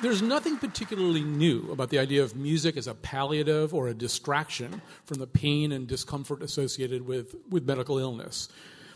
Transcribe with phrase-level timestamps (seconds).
[0.00, 4.80] There's nothing particularly new about the idea of music as a palliative or a distraction
[5.04, 8.48] from the pain and discomfort associated with, with medical illness.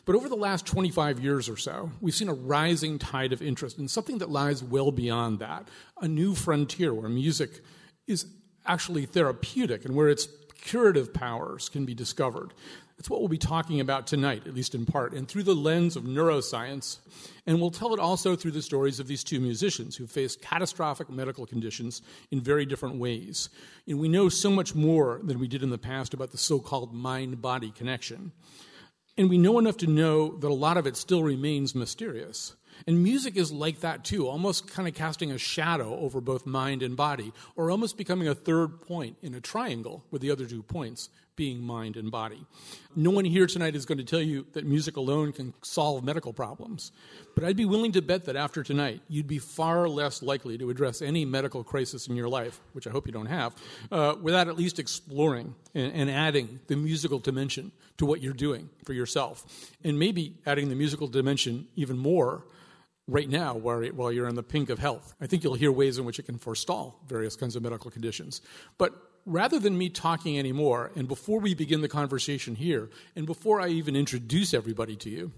[0.04, 3.78] But over the last 25 years or so, we've seen a rising tide of interest
[3.78, 5.66] in something that lies well beyond that
[6.00, 7.62] a new frontier where music
[8.06, 8.27] is
[8.64, 10.28] actually therapeutic and where its
[10.60, 12.55] curative powers can be discovered.
[13.02, 15.97] That's what we'll be talking about tonight, at least in part, and through the lens
[15.97, 16.98] of neuroscience.
[17.48, 21.11] And we'll tell it also through the stories of these two musicians who faced catastrophic
[21.11, 23.48] medical conditions in very different ways.
[23.88, 26.61] And we know so much more than we did in the past about the so
[26.61, 28.31] called mind body connection.
[29.19, 32.55] And we know enough to know that a lot of it still remains mysterious.
[32.87, 36.84] And music is like that too, almost kind of casting a shadow over both mind
[36.84, 40.62] and body, or almost becoming a third point in a triangle with the other two
[40.62, 42.44] points being mind and body.
[42.94, 46.33] No one here tonight is going to tell you that music alone can solve medical
[46.33, 46.92] problems,
[47.34, 50.69] but I'd be willing to bet that after tonight, you'd be far less likely to
[50.69, 53.55] address any medical crisis in your life, which I hope you don't have,
[53.91, 58.69] uh, without at least exploring and, and adding the musical dimension to what you're doing
[58.84, 59.70] for yourself.
[59.83, 62.44] And maybe adding the musical dimension even more
[63.08, 65.14] right now while, while you're in the pink of health.
[65.20, 68.42] I think you'll hear ways in which it can forestall various kinds of medical conditions.
[68.78, 68.92] But
[69.27, 73.69] rather than me talking anymore, and before we begin the conversation here, and before I
[73.69, 75.33] even introduce everybody to you,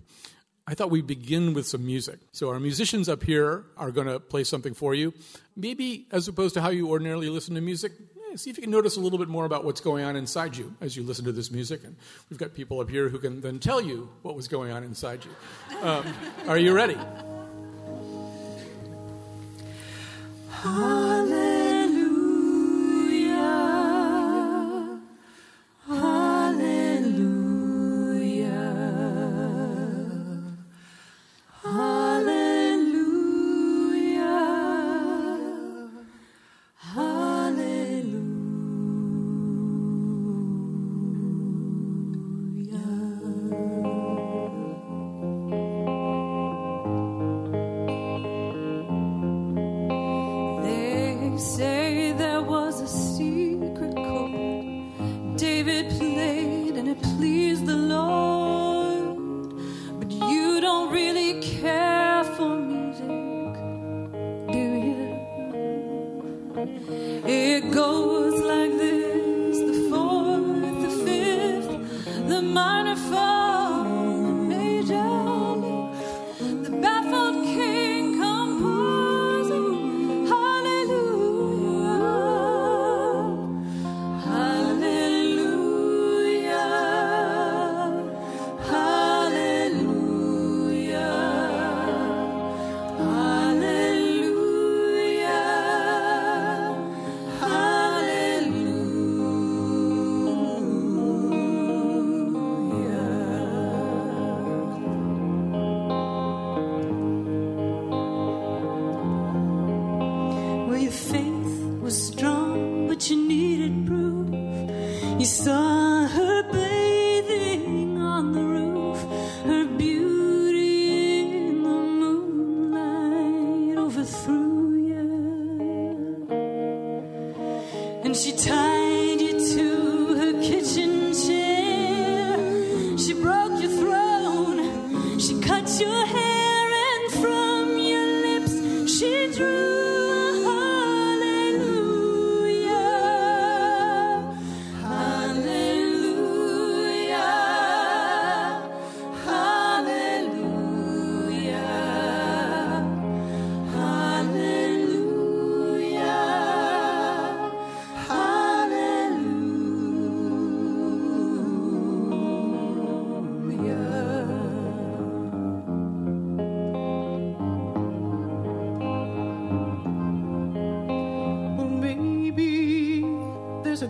[0.67, 2.21] I thought we'd begin with some music.
[2.33, 5.12] So, our musicians up here are going to play something for you.
[5.57, 7.93] Maybe as opposed to how you ordinarily listen to music,
[8.33, 10.57] eh, see if you can notice a little bit more about what's going on inside
[10.57, 11.85] you as you listen to this music.
[11.85, 11.97] And
[12.31, 15.21] we've got people up here who can then tell you what was going on inside
[15.25, 15.87] you.
[15.87, 16.06] Um,
[16.49, 16.97] are you ready?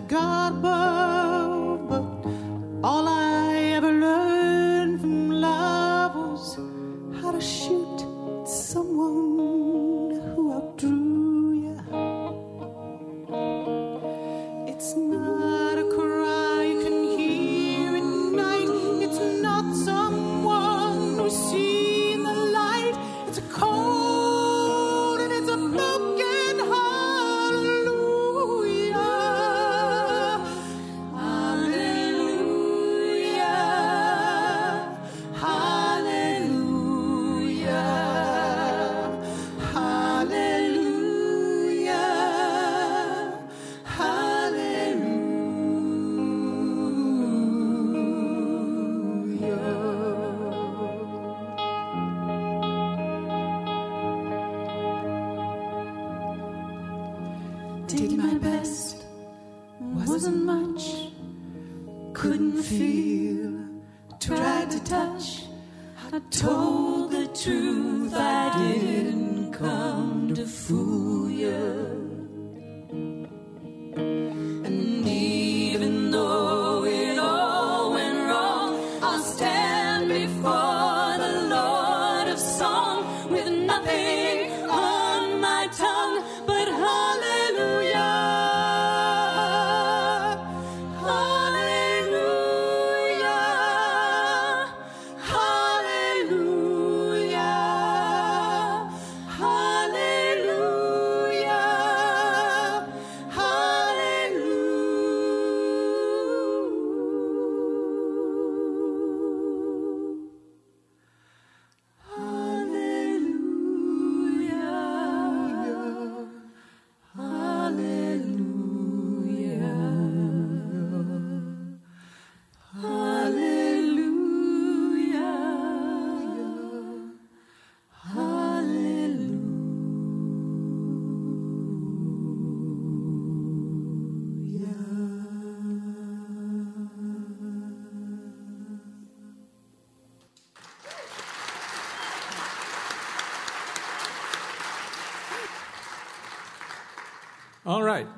[0.07, 0.65] Hallelujah.
[0.65, 0.84] It's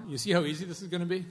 [0.07, 1.25] You see how easy this is going to be?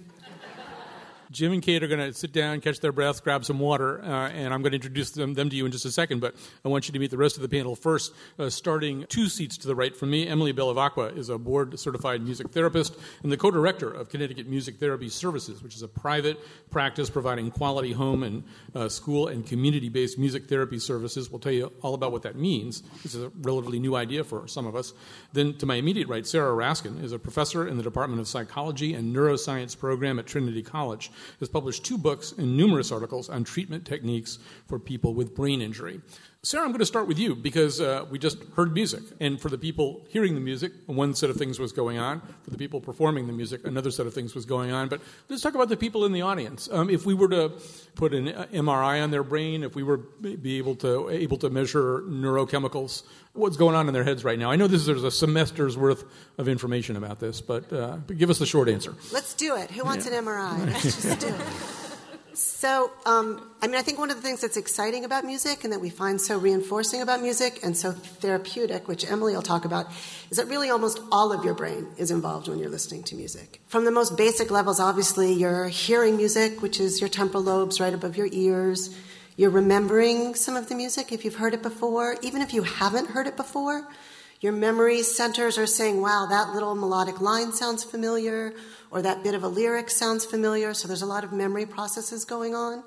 [1.36, 4.30] Jim and Kate are going to sit down, catch their breath, grab some water, uh,
[4.30, 6.22] and I'm going to introduce them, them to you in just a second.
[6.22, 6.34] But
[6.64, 8.14] I want you to meet the rest of the panel first.
[8.38, 12.22] Uh, starting two seats to the right from me, Emily Bellavacqua is a board certified
[12.22, 16.40] music therapist and the co director of Connecticut Music Therapy Services, which is a private
[16.70, 18.42] practice providing quality home and
[18.74, 21.30] uh, school and community based music therapy services.
[21.30, 22.80] We'll tell you all about what that means.
[23.02, 24.94] This is a relatively new idea for some of us.
[25.34, 28.94] Then to my immediate right, Sarah Raskin is a professor in the Department of Psychology
[28.94, 33.84] and Neuroscience program at Trinity College has published two books and numerous articles on treatment
[33.84, 36.00] techniques for people with brain injury.
[36.46, 39.02] Sarah, I'm going to start with you because uh, we just heard music.
[39.18, 42.22] And for the people hearing the music, one set of things was going on.
[42.44, 44.88] For the people performing the music, another set of things was going on.
[44.88, 46.68] But let's talk about the people in the audience.
[46.70, 47.50] Um, if we were to
[47.96, 52.02] put an MRI on their brain, if we were be able to able to measure
[52.02, 53.02] neurochemicals,
[53.32, 54.48] what's going on in their heads right now?
[54.48, 56.04] I know this is, there's a semester's worth
[56.38, 58.94] of information about this, but, uh, but give us the short answer.
[59.12, 59.72] Let's do it.
[59.72, 60.18] Who wants yeah.
[60.18, 60.66] an MRI?
[60.66, 61.75] Let's just do it.
[62.36, 65.72] So, um, I mean, I think one of the things that's exciting about music and
[65.72, 69.86] that we find so reinforcing about music and so therapeutic, which Emily will talk about,
[70.30, 73.62] is that really almost all of your brain is involved when you're listening to music.
[73.68, 77.94] From the most basic levels, obviously, you're hearing music, which is your temporal lobes right
[77.94, 78.94] above your ears.
[79.36, 82.18] You're remembering some of the music if you've heard it before.
[82.20, 83.88] Even if you haven't heard it before,
[84.40, 88.52] your memory centers are saying, wow, that little melodic line sounds familiar,
[88.96, 90.72] or that bit of a lyric sounds familiar.
[90.72, 92.82] So there's a lot of memory processes going on.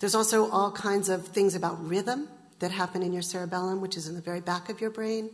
[0.00, 4.08] There's also all kinds of things about rhythm that happen in your cerebellum, which is
[4.08, 5.30] in the very back of your brain.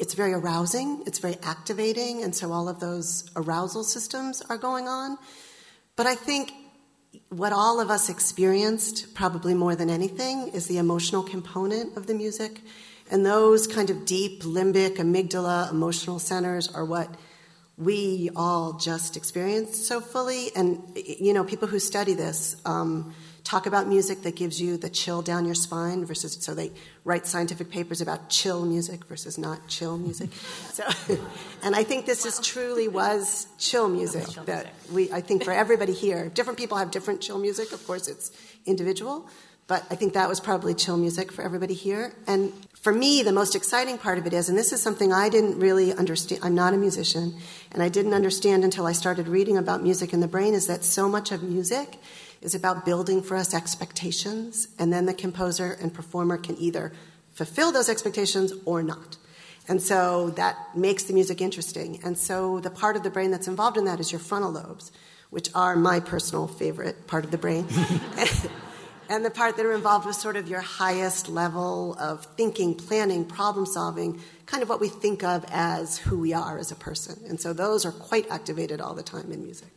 [0.00, 4.88] It's very arousing, it's very activating, and so all of those arousal systems are going
[4.88, 5.18] on.
[5.94, 6.50] But I think
[7.28, 12.14] what all of us experienced, probably more than anything, is the emotional component of the
[12.14, 12.60] music.
[13.08, 17.14] And those kind of deep limbic, amygdala, emotional centers are what
[17.80, 20.54] we all just experienced so fully.
[20.54, 24.90] And, you know, people who study this um, talk about music that gives you the
[24.90, 26.72] chill down your spine versus, so they
[27.04, 30.30] write scientific papers about chill music versus not chill music.
[30.72, 30.84] So,
[31.62, 35.92] and I think this is truly was chill music that we, I think for everybody
[35.92, 37.72] here, different people have different chill music.
[37.72, 38.30] Of course, it's
[38.66, 39.28] individual.
[39.70, 42.12] But I think that was probably chill music for everybody here.
[42.26, 45.28] And for me, the most exciting part of it is, and this is something I
[45.28, 47.36] didn't really understand, I'm not a musician,
[47.70, 50.82] and I didn't understand until I started reading about music in the brain, is that
[50.82, 51.98] so much of music
[52.42, 56.90] is about building for us expectations, and then the composer and performer can either
[57.30, 59.18] fulfill those expectations or not.
[59.68, 62.00] And so that makes the music interesting.
[62.02, 64.90] And so the part of the brain that's involved in that is your frontal lobes,
[65.30, 67.68] which are my personal favorite part of the brain.
[69.10, 73.24] and the part that are involved with sort of your highest level of thinking, planning,
[73.24, 77.20] problem solving, kind of what we think of as who we are as a person.
[77.28, 79.68] And so those are quite activated all the time in music.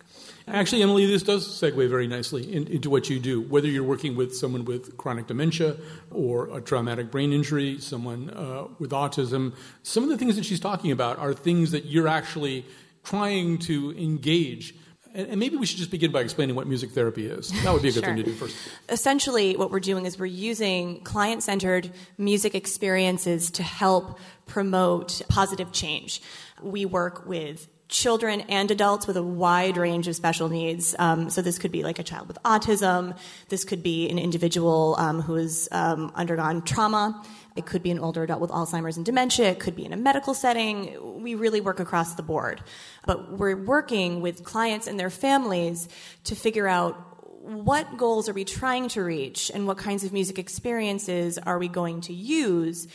[0.47, 3.41] Actually, Emily, this does segue very nicely in, into what you do.
[3.41, 5.77] Whether you're working with someone with chronic dementia
[6.11, 10.59] or a traumatic brain injury, someone uh, with autism, some of the things that she's
[10.59, 12.65] talking about are things that you're actually
[13.03, 14.75] trying to engage
[15.13, 17.49] and maybe we should just begin by explaining what music therapy is.
[17.63, 18.15] That would be a good sure.
[18.15, 18.55] thing to do first.
[18.89, 24.17] Essentially, what we're doing is we're using client centered music experiences to help
[24.47, 26.21] promote positive change.
[26.61, 30.95] We work with children and adults with a wide range of special needs.
[30.97, 33.15] Um, so this could be like a child with autism.
[33.49, 37.23] This could be an individual um, who has um, undergone trauma.
[37.55, 39.49] It could be an older adult with Alzheimer's and dementia.
[39.51, 41.21] It could be in a medical setting.
[41.21, 42.63] We really work across the board.
[43.05, 45.87] But we're working with clients and their families
[46.25, 50.39] to figure out what goals are we trying to reach and what kinds of music
[50.39, 52.87] experiences are we going to use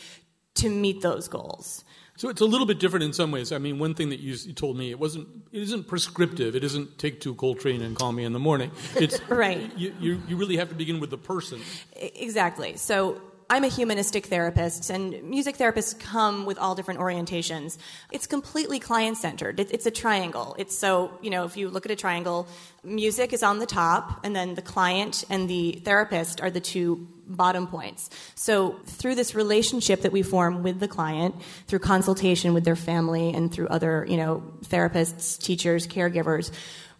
[0.54, 1.84] to meet those goals.
[2.16, 3.52] So it's a little bit different in some ways.
[3.52, 6.56] I mean, one thing that you, you, told me it wasn't it isn't prescriptive.
[6.56, 8.72] It isn't take two Coltrane and call me in the morning.
[8.96, 9.70] It's right.
[9.78, 11.60] You, you, you really have to begin with the person.
[11.94, 12.76] Exactly.
[12.76, 17.78] So I'm a humanistic therapist, and music therapists come with all different orientations.
[18.12, 19.58] It's completely client centered.
[19.58, 20.54] It's a triangle.
[20.58, 22.46] It's so, you know, if you look at a triangle,
[22.84, 27.08] music is on the top, and then the client and the therapist are the two
[27.26, 28.10] bottom points.
[28.34, 31.34] So, through this relationship that we form with the client,
[31.68, 36.50] through consultation with their family, and through other, you know, therapists, teachers, caregivers,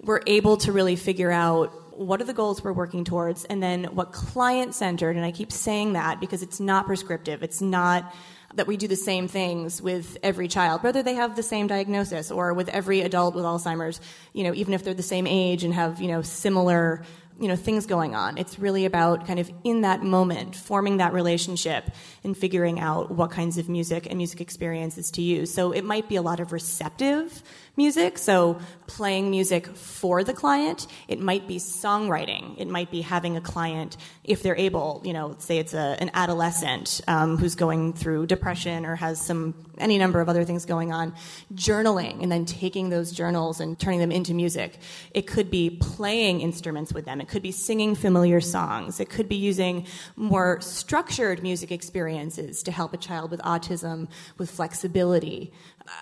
[0.01, 3.85] we're able to really figure out what are the goals we're working towards, and then
[3.85, 7.43] what client centered, and I keep saying that because it's not prescriptive.
[7.43, 8.15] It's not
[8.55, 12.31] that we do the same things with every child, whether they have the same diagnosis
[12.31, 14.01] or with every adult with Alzheimer's,
[14.33, 17.03] you know, even if they're the same age and have, you know, similar
[17.41, 21.13] you know things going on it's really about kind of in that moment forming that
[21.13, 21.89] relationship
[22.25, 26.09] and figuring out what kinds of music and music experiences to use so it might
[26.09, 27.43] be a lot of receptive
[27.79, 28.19] music.
[28.19, 30.87] So playing music for the client.
[31.07, 32.59] It might be songwriting.
[32.59, 36.11] It might be having a client, if they're able, you know, say it's a, an
[36.15, 40.93] adolescent um, who's going through depression or has some any number of other things going
[40.93, 41.15] on,
[41.55, 44.79] journaling and then taking those journals and turning them into music.
[45.13, 47.21] It could be playing instruments with them.
[47.21, 49.01] It could be singing familiar songs.
[49.01, 54.51] It could be using more structured music experiences to help a child with autism with
[54.51, 55.53] flexibility.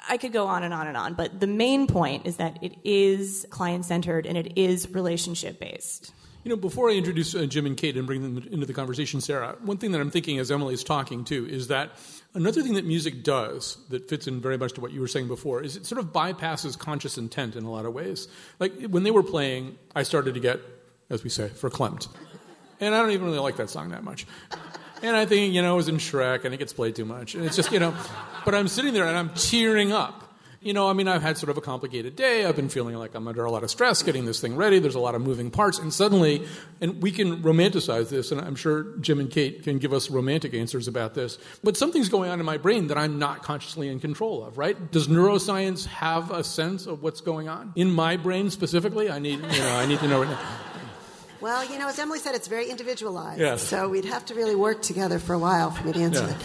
[0.08, 2.74] I could go on and on and on, but the main point is that it
[2.84, 6.12] is client centered and it is relationship based.
[6.44, 9.20] You know, before I introduce uh, Jim and Kate and bring them into the conversation,
[9.20, 11.90] Sarah, one thing that I'm thinking as Emily is talking too is that
[12.34, 15.26] another thing that music does that fits in very much to what you were saying
[15.26, 18.28] before is it sort of bypasses conscious intent in a lot of ways.
[18.60, 20.60] Like when they were playing, I started to get,
[21.10, 22.06] as we say, verklempt.
[22.78, 24.24] And I don't even really like that song that much.
[25.02, 27.34] And I think, you know, it was in Shrek and it gets played too much.
[27.34, 27.94] And it's just, you know,
[28.44, 30.22] but I'm sitting there and I'm tearing up.
[30.62, 32.44] You know, I mean, I've had sort of a complicated day.
[32.44, 34.80] I've been feeling like I'm under a lot of stress getting this thing ready.
[34.80, 35.78] There's a lot of moving parts.
[35.78, 36.44] And suddenly,
[36.80, 40.54] and we can romanticize this, and I'm sure Jim and Kate can give us romantic
[40.54, 44.00] answers about this, but something's going on in my brain that I'm not consciously in
[44.00, 44.90] control of, right?
[44.90, 47.72] Does neuroscience have a sense of what's going on?
[47.76, 49.08] In my brain specifically?
[49.08, 50.75] I need, you know, I need to know right now.
[51.40, 53.40] Well, you know, as Emily said, it's very individualized.
[53.40, 53.62] Yes.
[53.62, 56.26] So we'd have to really work together for a while for me to answer Yeah.
[56.28, 56.36] that.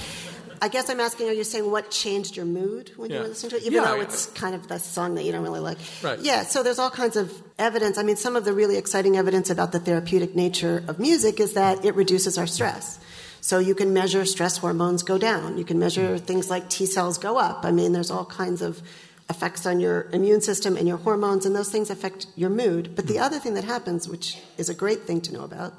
[0.64, 3.24] I guess I'm asking, are you saying what changed your mood when you Yeah.
[3.24, 3.64] were listening to it?
[3.64, 5.80] Even Yeah, though it's kind of the song that you don't really like.
[6.04, 6.20] Right.
[6.20, 7.98] Yeah, so there's all kinds of evidence.
[7.98, 11.54] I mean, some of the really exciting evidence about the therapeutic nature of music is
[11.54, 13.00] that it reduces our stress.
[13.44, 15.58] So you can measure stress hormones go down.
[15.58, 17.62] You can measure things like T cells go up.
[17.66, 18.84] I mean, there's all kinds of
[19.32, 22.96] effects on your immune system and your hormones, and those things affect your mood.
[22.96, 25.74] But the other thing that happens, which is a great thing to know about,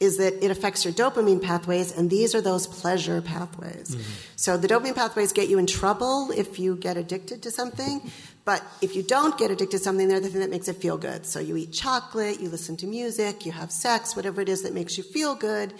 [0.00, 3.94] is that it affects your dopamine pathways, and these are those pleasure pathways.
[3.94, 4.12] Mm-hmm.
[4.36, 8.10] So the dopamine pathways get you in trouble if you get addicted to something,
[8.44, 10.98] but if you don't get addicted to something, they're the thing that makes it feel
[10.98, 11.24] good.
[11.24, 14.74] So you eat chocolate, you listen to music, you have sex, whatever it is that
[14.74, 15.72] makes you feel good,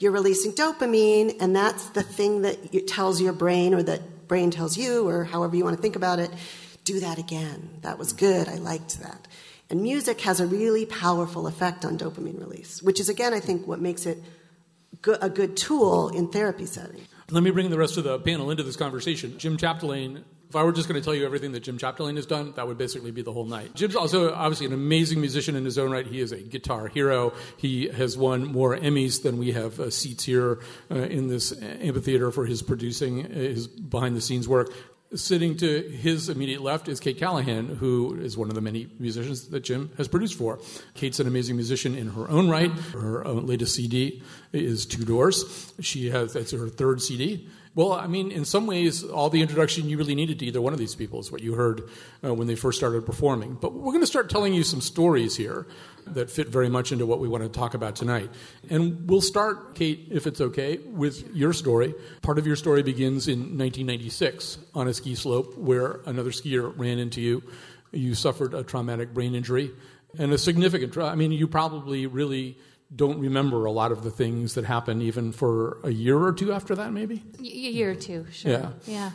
[0.00, 4.50] you're releasing dopamine, and that's the thing that you- tells your brain, or that brain
[4.50, 6.30] tells you, or however you want to think about it,
[6.84, 7.70] do that again.
[7.82, 8.48] That was good.
[8.48, 9.28] I liked that.
[9.68, 13.66] And music has a really powerful effect on dopamine release, which is, again, I think
[13.66, 14.18] what makes it
[15.02, 17.02] go- a good tool in therapy setting.
[17.30, 19.38] Let me bring the rest of the panel into this conversation.
[19.38, 22.26] Jim Chapdelaine, if I were just going to tell you everything that Jim Chapdelaine has
[22.26, 23.72] done, that would basically be the whole night.
[23.76, 26.04] Jim's also obviously an amazing musician in his own right.
[26.04, 27.32] He is a guitar hero.
[27.56, 30.58] He has won more Emmys than we have uh, seats here
[30.90, 34.72] uh, in this amphitheater for his producing, uh, his behind the scenes work.
[35.12, 39.48] Sitting to his immediate left is Kate Callahan, who is one of the many musicians
[39.48, 40.60] that Jim has produced for.
[40.94, 42.70] Kate's an amazing musician in her own right.
[42.70, 45.72] Her uh, latest CD is Two Doors.
[45.80, 47.48] She has that's her third CD.
[47.74, 50.72] Well, I mean, in some ways, all the introduction you really needed to either one
[50.72, 51.88] of these people is what you heard
[52.24, 53.58] uh, when they first started performing.
[53.60, 55.66] But we're going to start telling you some stories here
[56.14, 58.30] that fit very much into what we want to talk about tonight.
[58.68, 61.94] And we'll start, Kate, if it's okay, with your story.
[62.22, 66.98] Part of your story begins in 1996 on a ski slope where another skier ran
[66.98, 67.42] into you.
[67.92, 69.72] You suffered a traumatic brain injury
[70.18, 72.58] and a significant, tra- I mean, you probably really
[72.94, 76.52] don't remember a lot of the things that happened even for a year or two
[76.52, 77.22] after that, maybe?
[77.38, 78.50] A year or two, sure.
[78.50, 78.70] Yeah.
[78.86, 79.10] Yeah.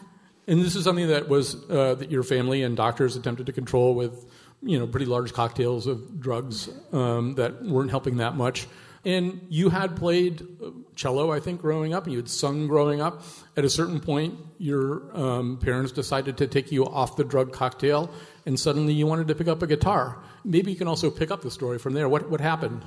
[0.48, 3.96] And this is something that was uh, that your family and doctors attempted to control
[3.96, 4.25] with,
[4.65, 8.67] you know, pretty large cocktails of drugs um, that weren't helping that much.
[9.05, 13.01] And you had played uh, cello, I think, growing up, and you had sung growing
[13.01, 13.22] up.
[13.55, 18.10] At a certain point, your um, parents decided to take you off the drug cocktail,
[18.48, 20.17] and suddenly you wanted to pick up a guitar.
[20.43, 22.10] Maybe you can also pick up the story from there.
[22.10, 22.84] What what happened?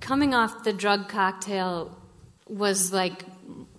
[0.00, 1.96] Coming off the drug cocktail
[2.46, 3.24] was like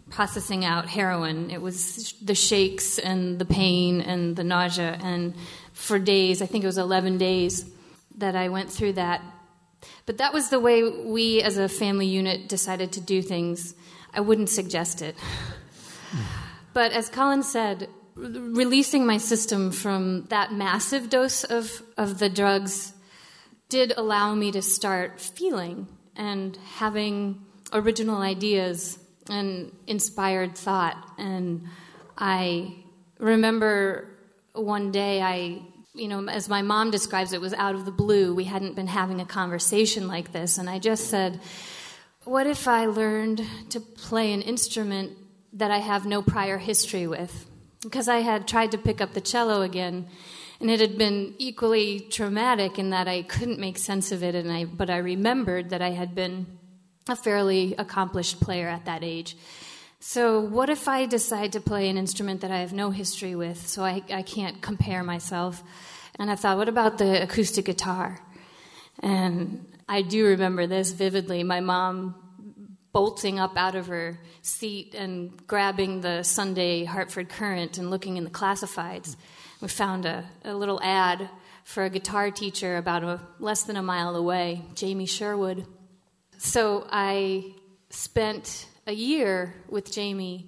[0.09, 1.51] processing out heroin.
[1.51, 4.97] It was the shakes and the pain and the nausea.
[5.01, 5.35] And
[5.75, 7.69] for days, I think it was 11 days,
[8.17, 9.21] that I went through that.
[10.05, 13.75] But that was the way we as a family unit decided to do things.
[14.13, 15.15] I wouldn't suggest it.
[16.73, 22.93] But as Colin said, releasing my system from that massive dose of, of the drugs
[23.67, 28.97] did allow me to start feeling and having original ideas
[29.29, 30.95] and inspired thought.
[31.17, 31.67] And
[32.17, 32.75] I
[33.19, 34.14] remember
[34.55, 35.61] one day I
[35.95, 38.35] you know, as my mom describes it, was out of the blue.
[38.35, 40.57] We hadn't been having a conversation like this.
[40.57, 41.39] And I just said,
[42.25, 45.17] What if I learned to play an instrument
[45.53, 47.49] that I have no prior history with?
[47.81, 50.07] Because I had tried to pick up the cello again,
[50.59, 54.35] and it had been equally traumatic in that I couldn't make sense of it.
[54.35, 56.57] And I, but I remembered that I had been
[57.07, 59.37] a fairly accomplished player at that age.
[60.07, 63.67] So, what if I decide to play an instrument that I have no history with,
[63.67, 65.63] so I, I can't compare myself?
[66.19, 68.19] And I thought, what about the acoustic guitar?
[68.99, 71.41] And I do remember this vividly.
[71.41, 72.13] My mom
[72.93, 78.25] bolting up out of her seat and grabbing the Sunday Hartford Courant and looking in
[78.25, 79.15] the classifieds.
[79.59, 81.31] We found a, a little ad
[81.63, 85.65] for a guitar teacher about a, less than a mile away, Jamie Sherwood.
[86.37, 87.55] So I
[87.89, 90.47] spent a year with Jamie,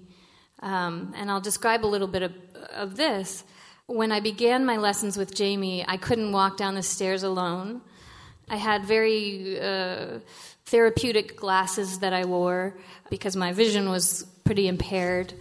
[0.62, 2.34] um, and I'll describe a little bit of,
[2.72, 3.44] of this.
[3.88, 7.82] When I began my lessons with Jamie, I couldn't walk down the stairs alone.
[8.48, 10.20] I had very uh,
[10.66, 12.78] therapeutic glasses that I wore
[13.10, 15.34] because my vision was pretty impaired.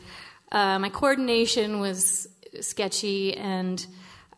[0.51, 2.29] Uh, my coordination was
[2.63, 3.87] sketchy, and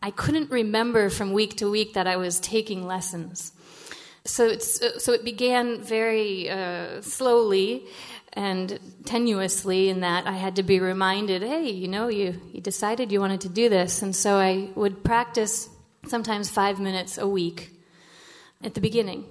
[0.03, 3.53] I couldn't remember from week to week that I was taking lessons.
[4.25, 7.87] So, so it began very uh, slowly
[8.33, 13.11] and tenuously in that I had to be reminded, hey, you know, you, you decided
[13.11, 14.01] you wanted to do this.
[14.01, 15.69] And so I would practice
[16.07, 17.71] sometimes five minutes a week
[18.63, 19.25] at the beginning.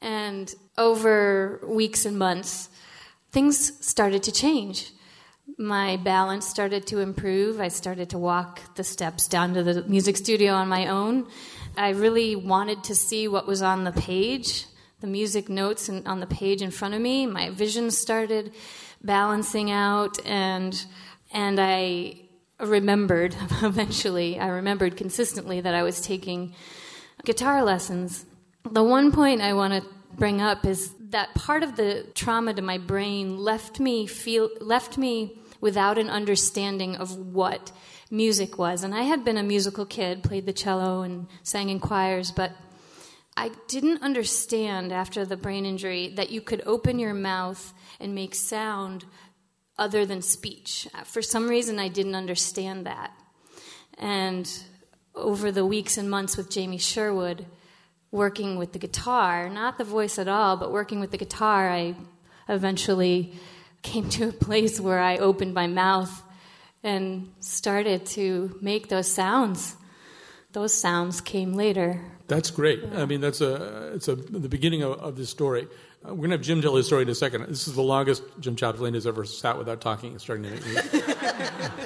[0.00, 2.68] And over weeks and months,
[3.32, 4.92] things started to change.
[5.56, 7.60] My balance started to improve.
[7.60, 11.26] I started to walk the steps down to the music studio on my own.
[11.76, 14.66] I really wanted to see what was on the page,
[15.00, 17.26] the music notes on the page in front of me.
[17.26, 18.52] My vision started
[19.02, 20.84] balancing out, and
[21.32, 22.22] and I
[22.60, 24.38] remembered eventually.
[24.38, 26.54] I remembered consistently that I was taking
[27.24, 28.24] guitar lessons.
[28.70, 32.62] The one point I want to bring up is that part of the trauma to
[32.62, 37.72] my brain left me feel left me without an understanding of what
[38.10, 38.82] music was.
[38.82, 42.52] And I had been a musical kid, played the cello and sang in choirs, but
[43.38, 48.34] I didn't understand after the brain injury that you could open your mouth and make
[48.34, 49.04] sound
[49.78, 50.88] other than speech.
[51.04, 53.12] For some reason, I didn't understand that.
[53.96, 54.52] And
[55.14, 57.46] over the weeks and months with Jamie Sherwood,
[58.10, 61.94] working with the guitar, not the voice at all, but working with the guitar, I
[62.48, 63.34] eventually
[63.82, 66.24] came to a place where I opened my mouth
[66.82, 69.76] and started to make those sounds.
[70.50, 72.17] Those sounds came later.
[72.28, 72.84] That's great.
[72.94, 75.66] I mean, that's a it's a the beginning of, of this story.
[76.06, 77.46] Uh, we're gonna have Jim tell his story in a second.
[77.48, 80.14] This is the longest Jim Chapdelaine has ever sat without talking.
[80.14, 81.00] It's starting to make me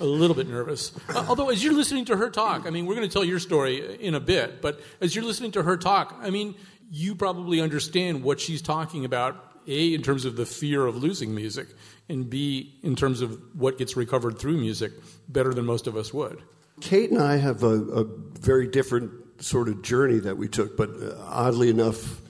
[0.00, 0.92] a little bit nervous.
[1.08, 3.40] Uh, although, as you're listening to her talk, I mean, we're going to tell your
[3.40, 4.62] story in a bit.
[4.62, 6.54] But as you're listening to her talk, I mean,
[6.90, 9.46] you probably understand what she's talking about.
[9.68, 11.68] A, in terms of the fear of losing music,
[12.08, 14.90] and B, in terms of what gets recovered through music,
[15.28, 16.42] better than most of us would.
[16.80, 20.90] Kate and I have a, a very different sort of journey that we took, but
[20.90, 22.20] uh, oddly enough,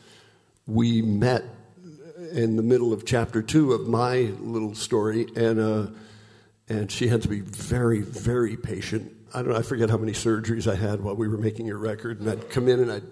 [0.66, 1.44] we met
[2.32, 5.86] in the middle of chapter two of my little story, and uh,
[6.68, 9.12] and she had to be very, very patient.
[9.34, 11.76] I don't know, I forget how many surgeries I had while we were making a
[11.76, 13.04] record, and I'd come in and I'd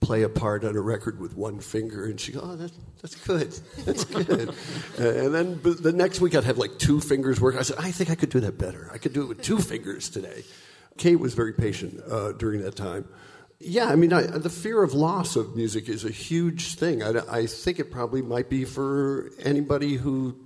[0.00, 3.14] play a part on a record with one finger, and she go, "Oh, that's that's
[3.14, 3.52] good,
[3.84, 4.48] that's good."
[5.00, 7.56] uh, and then the next week I'd have like two fingers work.
[7.56, 8.90] I said, "I think I could do that better.
[8.92, 10.44] I could do it with two fingers today."
[10.98, 13.08] Kate was very patient uh, during that time.
[13.60, 17.02] Yeah, I mean, I, the fear of loss of music is a huge thing.
[17.02, 20.36] I, I think it probably might be for anybody who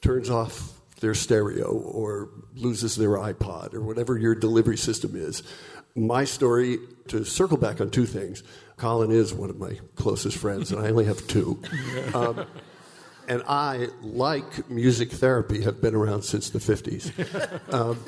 [0.00, 5.42] turns off their stereo or loses their iPod or whatever your delivery system is.
[5.94, 8.42] My story, to circle back on two things,
[8.76, 11.62] Colin is one of my closest friends, and I only have two.
[12.14, 12.46] Um,
[13.28, 17.12] and I, like music therapy, have been around since the 50s.
[17.72, 18.02] Um,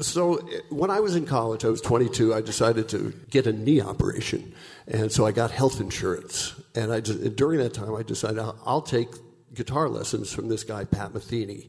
[0.00, 0.36] so
[0.70, 4.54] when I was in college, I was 22, I decided to get a knee operation.
[4.86, 6.54] And so I got health insurance.
[6.74, 9.08] And I just, during that time, I decided I'll, take
[9.54, 11.68] guitar lessons from this guy, Pat Metheny.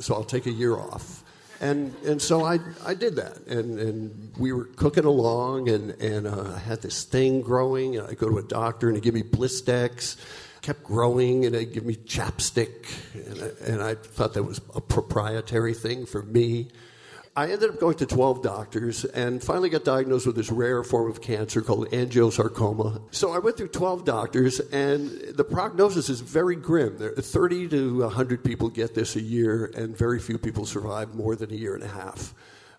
[0.00, 1.24] So I'll take a year off.
[1.60, 3.46] And, and so I, I did that.
[3.46, 7.96] And, and we were cooking along, and, and uh, I had this thing growing.
[7.96, 10.16] And I go to a doctor, and he give me Blistex.
[10.62, 12.86] Kept growing, and they give me chapstick.
[13.14, 16.68] And I, and I thought that was a proprietary thing for me.
[17.36, 21.10] I ended up going to 12 doctors and finally got diagnosed with this rare form
[21.10, 23.02] of cancer called angiosarcoma.
[23.10, 26.96] So I went through 12 doctors, and the prognosis is very grim.
[26.96, 31.34] There, 30 to 100 people get this a year, and very few people survive more
[31.34, 32.34] than a year and a half.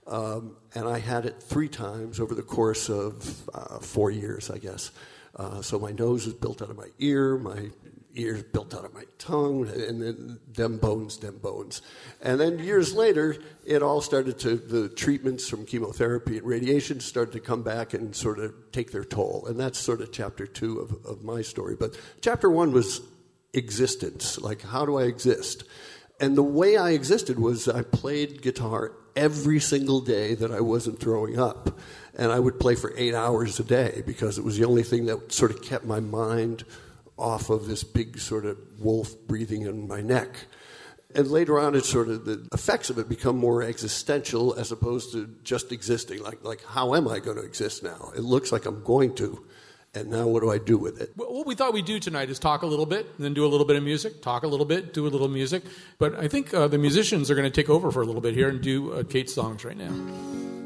[0.07, 4.59] Um, and I had it three times over the course of uh, four years, I
[4.59, 4.91] guess.
[5.35, 7.71] Uh, so my nose was built out of my ear, my
[8.15, 11.81] ears built out of my tongue, and then them bones, them bones.
[12.21, 17.31] And then years later, it all started to, the treatments from chemotherapy and radiation started
[17.33, 19.45] to come back and sort of take their toll.
[19.47, 21.75] And that's sort of chapter two of, of my story.
[21.75, 23.01] But chapter one was
[23.53, 24.39] existence.
[24.39, 25.63] Like, how do I exist?
[26.19, 30.99] And the way I existed was I played guitar every single day that I wasn't
[30.99, 31.79] throwing up.
[32.17, 35.05] And I would play for eight hours a day because it was the only thing
[35.05, 36.63] that sort of kept my mind
[37.17, 40.45] off of this big sort of wolf breathing in my neck.
[41.13, 45.13] And later on, it sort of the effects of it become more existential as opposed
[45.13, 46.21] to just existing.
[46.21, 48.11] Like, like how am I going to exist now?
[48.15, 49.45] It looks like I'm going to,
[49.93, 51.11] and now what do I do with it?
[51.15, 53.47] What we thought we'd do tonight is talk a little bit, and then do a
[53.47, 55.63] little bit of music, talk a little bit, do a little music.
[55.99, 58.33] But I think uh, the musicians are going to take over for a little bit
[58.33, 60.64] here and do uh, Kate's songs right now.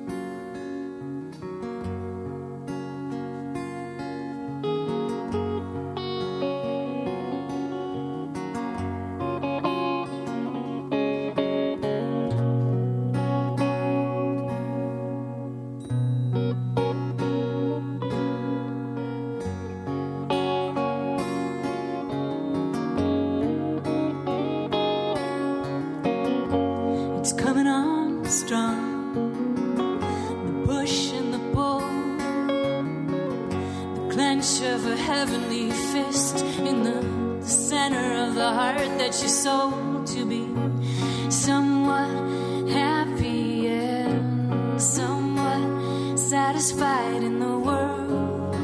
[46.60, 48.56] Satisfied in the world.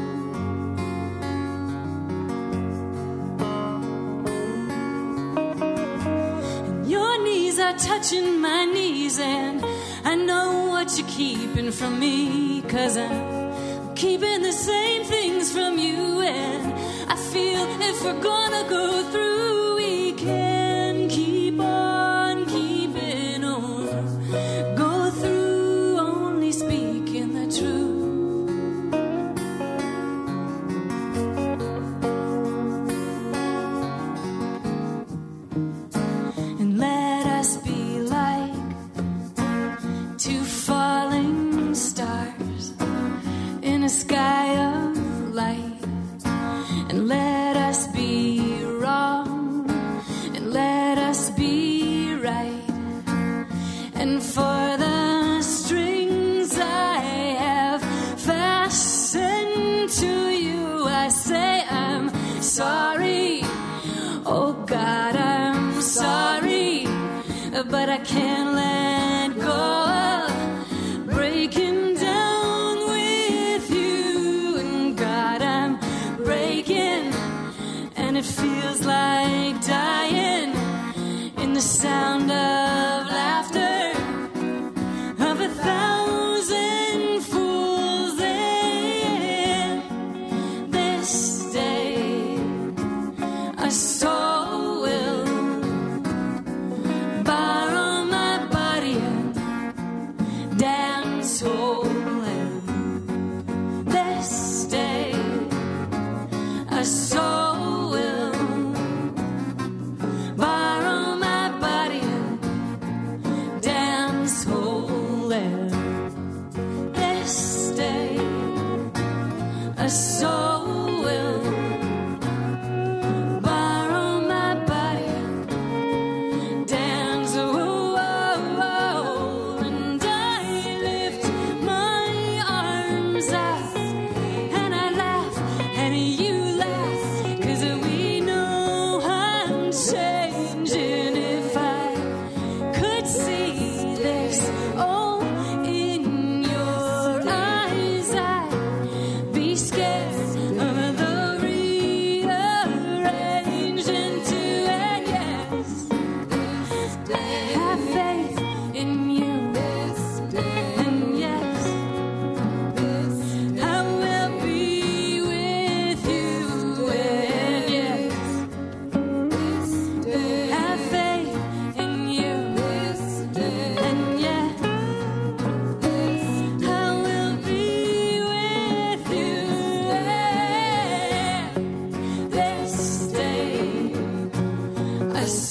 [6.66, 9.64] And Your knees are touching my knees, and
[10.04, 12.60] I know what you're keeping from me.
[12.62, 16.74] Cause I'm keeping the same things from you, and
[17.10, 19.35] I feel if we're gonna go through,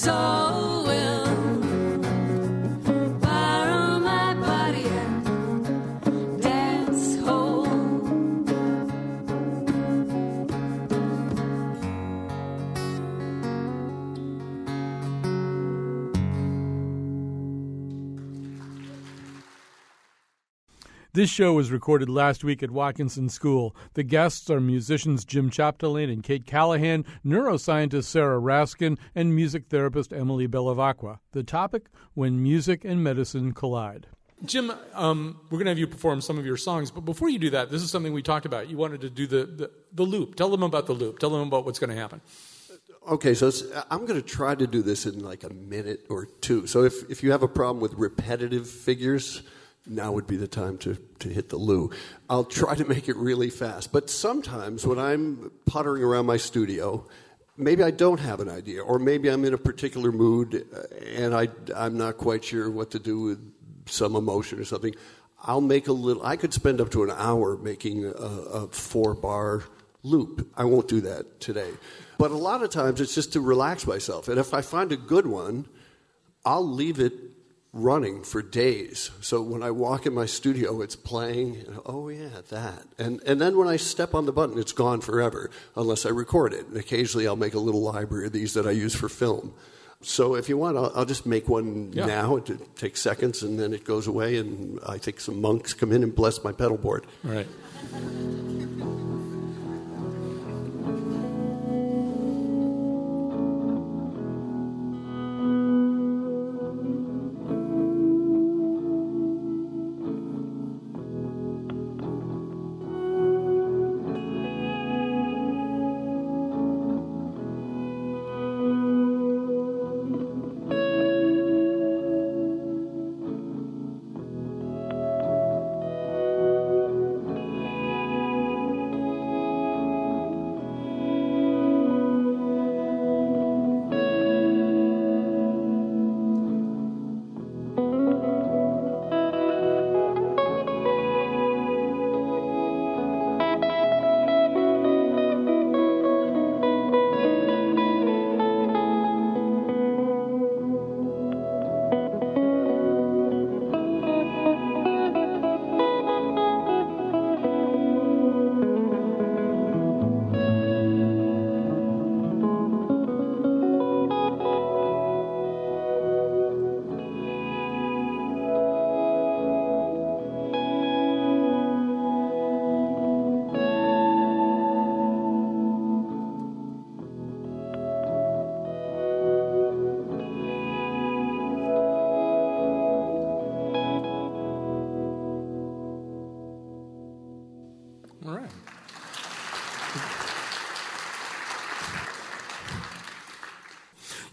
[0.06, 0.55] soul
[21.16, 23.74] This show was recorded last week at Watkinson School.
[23.94, 30.12] The guests are musicians Jim Chapdelaine and Kate Callahan, neuroscientist Sarah Raskin, and music therapist
[30.12, 31.20] Emily Bellavacqua.
[31.32, 34.08] The topic When Music and Medicine Collide.
[34.44, 37.38] Jim, um, we're going to have you perform some of your songs, but before you
[37.38, 38.68] do that, this is something we talked about.
[38.68, 40.34] You wanted to do the, the, the loop.
[40.34, 41.18] Tell them about the loop.
[41.18, 42.20] Tell them about what's going to happen.
[43.08, 46.26] Okay, so it's, I'm going to try to do this in like a minute or
[46.26, 46.66] two.
[46.66, 49.42] So if, if you have a problem with repetitive figures,
[49.86, 51.90] now would be the time to, to hit the loo.
[52.28, 53.92] I'll try to make it really fast.
[53.92, 57.06] But sometimes when I'm pottering around my studio,
[57.56, 61.34] maybe I don't have an idea, or maybe I'm in a particular mood uh, and
[61.34, 63.52] I, I'm not quite sure what to do with
[63.86, 64.94] some emotion or something.
[65.42, 69.14] I'll make a little, I could spend up to an hour making a, a four
[69.14, 69.64] bar
[70.02, 70.50] loop.
[70.56, 71.70] I won't do that today.
[72.18, 74.28] But a lot of times it's just to relax myself.
[74.28, 75.66] And if I find a good one,
[76.44, 77.12] I'll leave it
[77.76, 79.10] running for days.
[79.20, 81.56] So when I walk in my studio, it's playing.
[81.66, 82.82] And, oh yeah, that.
[82.98, 86.52] And and then when I step on the button, it's gone forever unless I record
[86.52, 86.66] it.
[86.66, 89.54] And occasionally I'll make a little library of these that I use for film.
[90.02, 92.06] So if you want, I'll, I'll just make one Yeah.
[92.06, 92.36] now.
[92.36, 94.36] It takes seconds, and then it goes away.
[94.36, 97.06] And I think some monks come in and bless my pedal board.
[97.24, 97.46] All right.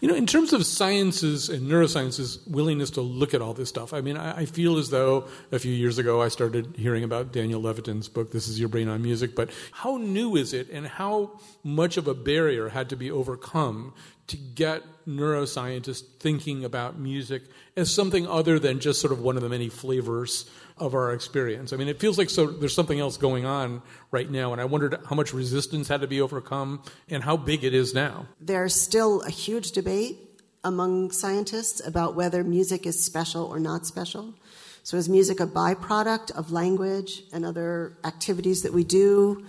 [0.04, 3.94] You know, in terms of science's and neuroscience's willingness to look at all this stuff,
[3.94, 7.32] I mean, I, I feel as though a few years ago I started hearing about
[7.32, 10.86] Daniel Levitin's book, This Is Your Brain on Music, but how new is it and
[10.86, 13.94] how much of a barrier had to be overcome
[14.26, 19.42] to get neuroscientists thinking about music as something other than just sort of one of
[19.42, 21.72] the many flavors of our experience?
[21.72, 24.64] I mean, it feels like so there's something else going on right now, and I
[24.64, 28.26] wondered how much resistance had to be overcome and how big it is now.
[28.40, 30.18] There's still a huge debate
[30.64, 34.34] among scientists about whether music is special or not special.
[34.82, 39.44] So, is music a byproduct of language and other activities that we do,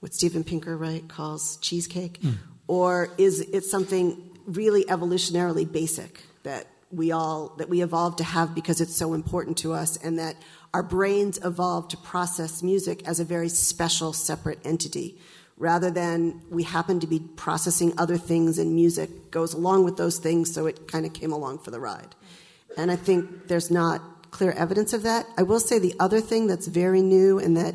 [0.00, 2.32] what Steven Pinker right calls cheesecake, hmm.
[2.66, 8.54] or is it something really evolutionarily basic that we all that we evolved to have
[8.54, 10.34] because it's so important to us, and that
[10.74, 15.18] our brains evolved to process music as a very special, separate entity
[15.58, 20.18] rather than we happen to be processing other things and music goes along with those
[20.18, 22.14] things, so it kind of came along for the ride.
[22.76, 25.26] And I think there's not clear evidence of that.
[25.36, 27.74] I will say the other thing that's very new and that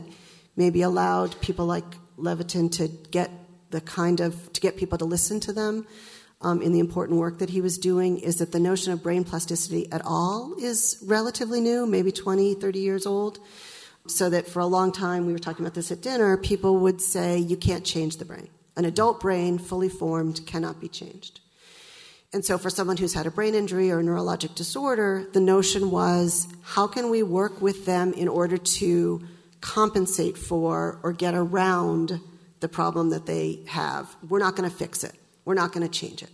[0.55, 1.85] maybe allowed people like
[2.17, 3.29] Levitin to get
[3.69, 5.85] the kind of to get people to listen to them
[6.41, 9.23] um, in the important work that he was doing is that the notion of brain
[9.23, 13.39] plasticity at all is relatively new, maybe 20, 30 years old
[14.09, 17.01] so that for a long time, we were talking about this at dinner, people would
[17.01, 18.49] say you can't change the brain.
[18.75, 21.39] An adult brain, fully formed, cannot be changed.
[22.33, 25.91] And so, for someone who's had a brain injury or a neurologic disorder, the notion
[25.91, 29.25] was how can we work with them in order to
[29.61, 32.19] compensate for or get around
[32.59, 34.13] the problem that they have?
[34.27, 35.15] We're not going to fix it,
[35.47, 36.29] we're not going to change it.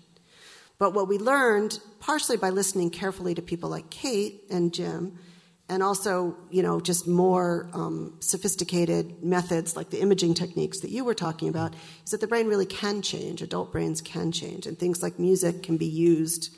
[0.80, 5.20] But what we learned, partially by listening carefully to people like Kate and Jim,
[5.70, 11.06] and also, you know, just more um, sophisticated methods like the imaging techniques that you
[11.06, 13.44] were talking about, is that the brain really can change.
[13.44, 16.54] Adult brains can change, and things like music can be used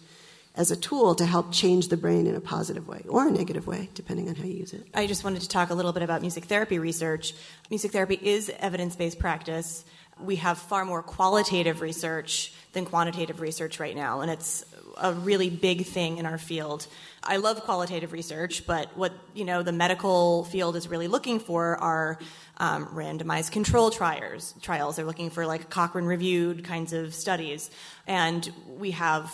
[0.55, 3.67] as a tool to help change the brain in a positive way or a negative
[3.67, 4.87] way, depending on how you use it.
[4.93, 7.33] I just wanted to talk a little bit about music therapy research.
[7.69, 9.83] Music therapy is evidence based practice.
[10.23, 14.65] We have far more qualitative research than quantitative research right now, and it's
[14.97, 16.87] a really big thing in our field.
[17.23, 21.75] I love qualitative research, but what you know the medical field is really looking for
[21.77, 22.19] are
[22.57, 24.53] um, randomized control trials.
[24.61, 24.95] Trials.
[24.95, 27.69] They're looking for like Cochrane reviewed kinds of studies,
[28.07, 29.33] and we have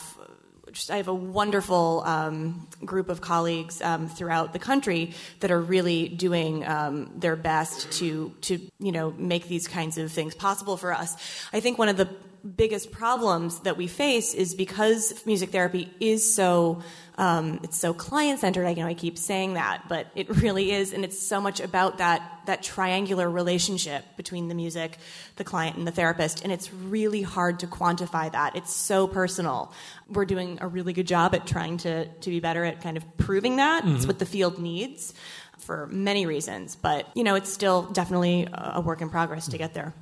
[0.90, 6.08] I have a wonderful um, group of colleagues um, throughout the country that are really
[6.08, 10.94] doing um, their best to to you know make these kinds of things possible for
[10.94, 11.16] us.
[11.54, 12.10] I think one of the
[12.56, 16.82] biggest problems that we face is because music therapy is so
[17.18, 18.66] um, it's so client centered.
[18.66, 21.60] I you know I keep saying that, but it really is, and it's so much
[21.60, 24.98] about that that triangular relationship between the music,
[25.36, 26.44] the client, and the therapist.
[26.44, 28.56] And it's really hard to quantify that.
[28.56, 29.72] It's so personal.
[30.10, 33.18] We're doing a really good job at trying to to be better at kind of
[33.18, 33.84] proving that.
[33.84, 33.98] Mm-hmm.
[33.98, 35.14] It's what the field needs
[35.60, 39.74] for many reasons, but you know it's still definitely a work in progress to get
[39.74, 39.94] there.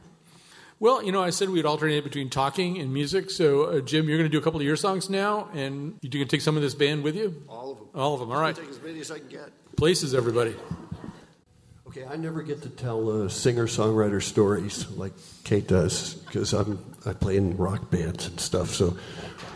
[0.82, 3.30] Well, you know, I said we'd alternate between talking and music.
[3.32, 6.10] So, uh, Jim, you're going to do a couple of your songs now, and you're
[6.10, 7.44] going to take some of this band with you?
[7.50, 7.88] All of them.
[7.94, 8.56] All of them, all right.
[8.56, 9.50] Take as many as I can get.
[9.76, 10.56] Places, everybody.
[11.88, 15.12] Okay, I never get to tell uh, singer-songwriter stories like
[15.44, 18.96] Kate does because I'm I play in rock bands and stuff, so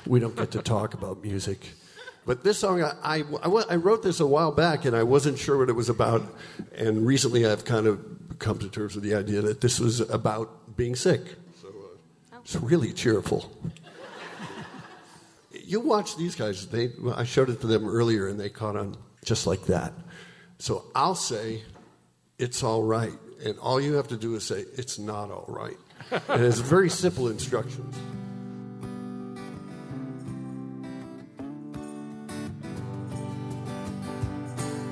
[0.06, 1.70] we don't get to talk about music.
[2.26, 3.24] But this song, I, I,
[3.70, 6.24] I, wrote this a while back, and I wasn't sure what it was about.
[6.74, 8.00] And recently, I've kind of
[8.40, 11.22] come to terms with the idea that this was about being sick.
[11.62, 13.52] So uh, it's really cheerful.
[15.66, 16.68] you watch these guys.
[16.68, 19.94] They, I showed it to them earlier, and they caught on just like that.
[20.60, 21.64] So I'll say,
[22.38, 25.78] "It's all right," and all you have to do is say, "It's not all right."
[26.28, 27.96] and it's very simple instructions.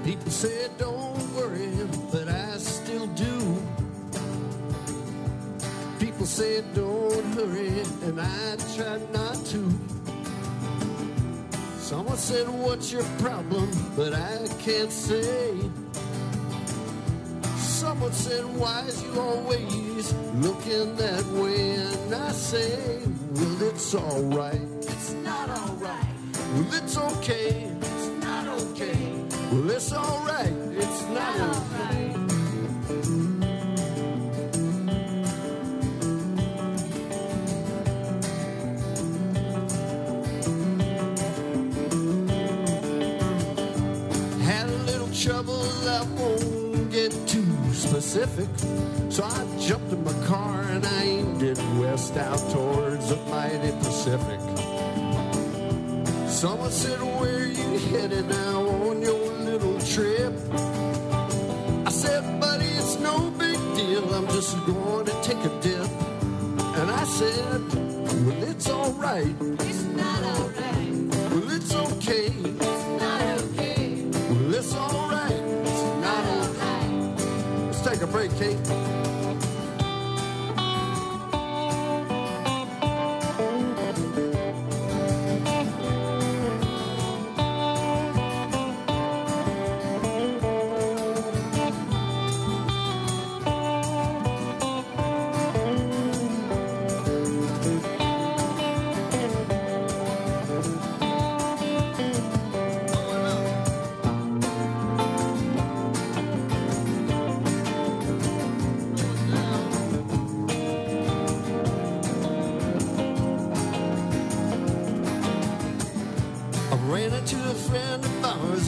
[0.03, 1.70] People say, "Don't worry,"
[6.31, 7.67] Say don't hurry,
[8.07, 9.69] and I tried not to.
[11.77, 13.69] Someone said, What's your problem?
[13.97, 15.59] But I can't say.
[17.57, 21.71] Someone said, Why is you always looking that way?
[21.71, 23.01] And I say,
[23.31, 24.61] Well, it's alright.
[24.83, 26.05] It's not alright.
[26.53, 27.69] Well, it's okay.
[27.81, 29.25] It's not okay.
[29.51, 30.30] Well, it's alright.
[48.11, 48.49] Pacific.
[49.09, 53.71] So I jumped in my car and I aimed it west out towards the mighty
[53.79, 54.41] Pacific.
[56.27, 60.33] Someone said, Where you headed now on your little trip?
[61.87, 64.13] I said, Buddy, it's no big deal.
[64.13, 65.89] I'm just going to take a dip.
[66.79, 67.61] And I said,
[68.25, 69.35] Well, it's alright.
[69.39, 70.91] It's not alright.
[71.31, 72.50] Well, it's okay.
[78.11, 79.00] celebrate, Kate.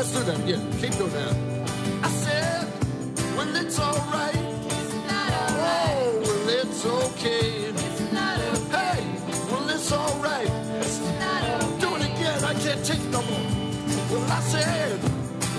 [0.00, 0.72] Let's do that again.
[0.80, 1.36] Keep doing that.
[2.02, 2.66] I said,
[3.36, 4.34] well, it's all right.
[4.34, 5.98] It's not all oh, right.
[6.00, 7.68] Oh, well, it's okay.
[7.68, 8.96] It's not okay.
[8.96, 10.48] Hey, well, it's all right.
[10.80, 11.80] It's not okay.
[11.80, 12.44] Do it again.
[12.44, 13.44] I can't take it no more.
[14.08, 15.02] Well, I said,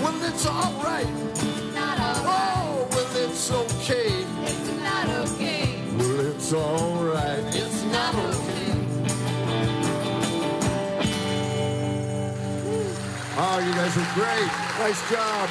[0.02, 1.06] well, it's all right.
[1.06, 2.54] It's not all oh, right.
[2.56, 4.10] Oh, well, it's okay.
[4.42, 5.78] It's not okay.
[5.96, 7.44] Well, it's all right.
[7.54, 8.41] It's not okay.
[13.34, 14.46] Oh, you guys are great.
[14.78, 15.48] Nice job.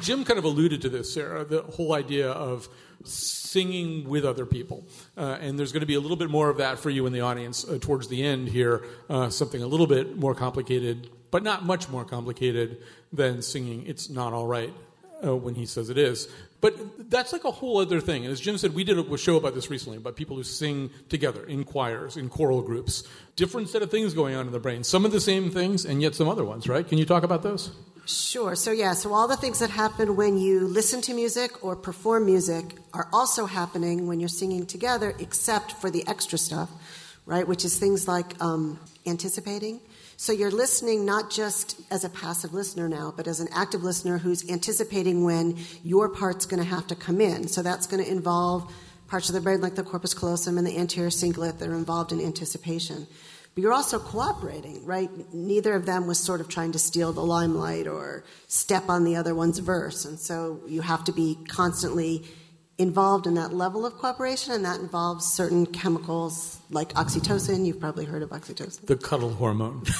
[0.00, 2.68] Jim kind of alluded to this, Sarah, the whole idea of
[3.04, 4.84] singing with other people.
[5.16, 7.12] Uh, and there's going to be a little bit more of that for you in
[7.12, 11.44] the audience uh, towards the end here, uh, something a little bit more complicated, but
[11.44, 12.82] not much more complicated
[13.12, 14.74] than singing It's Not All Right
[15.24, 16.28] uh, when he says it is.
[16.62, 18.24] But that's like a whole other thing.
[18.24, 20.90] And as Jim said, we did a show about this recently about people who sing
[21.08, 23.02] together in choirs, in choral groups.
[23.34, 24.84] Different set of things going on in the brain.
[24.84, 26.86] Some of the same things, and yet some other ones, right?
[26.88, 27.72] Can you talk about those?
[28.06, 28.54] Sure.
[28.54, 32.26] So, yeah, so all the things that happen when you listen to music or perform
[32.26, 36.70] music are also happening when you're singing together, except for the extra stuff,
[37.26, 37.46] right?
[37.46, 39.80] Which is things like um, anticipating.
[40.22, 44.18] So, you're listening not just as a passive listener now, but as an active listener
[44.18, 47.48] who's anticipating when your part's going to have to come in.
[47.48, 48.72] So, that's going to involve
[49.08, 52.12] parts of the brain like the corpus callosum and the anterior cingulate that are involved
[52.12, 53.08] in anticipation.
[53.56, 55.10] But you're also cooperating, right?
[55.34, 59.16] Neither of them was sort of trying to steal the limelight or step on the
[59.16, 60.04] other one's verse.
[60.04, 62.22] And so you have to be constantly
[62.82, 67.64] involved in that level of cooperation, and that involves certain chemicals like oxytocin.
[67.64, 68.84] You've probably heard of oxytocin.
[68.86, 69.84] The cuddle hormone.